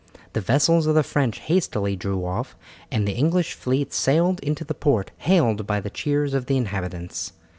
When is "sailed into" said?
3.93-4.63